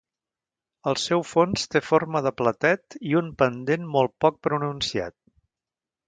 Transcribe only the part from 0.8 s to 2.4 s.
El seu fons té forma de